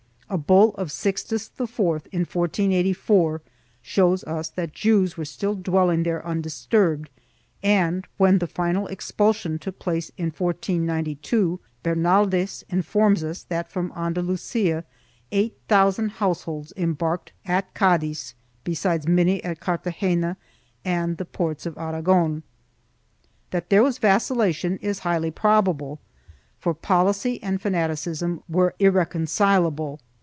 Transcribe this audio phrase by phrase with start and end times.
[0.31, 1.69] 2 A bull of Sixtus IV,
[2.13, 3.41] in 1484,
[3.81, 7.09] shows us that Jews were still dwelling there undisturbed
[7.61, 14.85] and, when the final expulsion took place in 1492, Bernaldez informs us that from Andalusia
[15.33, 18.33] eight thousand households embarked at Cadiz,
[18.63, 20.37] besides many at Cartagena
[20.85, 22.43] and the ports of Aragon.3
[23.49, 25.99] That there was vacillation is highly probable,
[26.57, 29.99] for policy and fanaticism were irreconcilable.